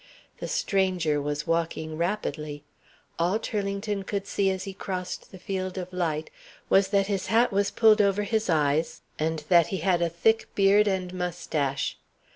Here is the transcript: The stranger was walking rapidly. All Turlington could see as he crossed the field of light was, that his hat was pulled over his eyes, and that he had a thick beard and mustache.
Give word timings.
The 0.39 0.47
stranger 0.47 1.21
was 1.21 1.45
walking 1.45 1.95
rapidly. 1.95 2.63
All 3.19 3.37
Turlington 3.37 4.01
could 4.01 4.25
see 4.25 4.49
as 4.49 4.63
he 4.63 4.73
crossed 4.73 5.31
the 5.31 5.37
field 5.37 5.77
of 5.77 5.93
light 5.93 6.31
was, 6.69 6.87
that 6.87 7.05
his 7.05 7.27
hat 7.27 7.51
was 7.53 7.69
pulled 7.69 8.01
over 8.01 8.23
his 8.23 8.49
eyes, 8.49 9.03
and 9.19 9.45
that 9.49 9.67
he 9.67 9.77
had 9.77 10.01
a 10.01 10.09
thick 10.09 10.47
beard 10.55 10.87
and 10.87 11.13
mustache. 11.13 11.99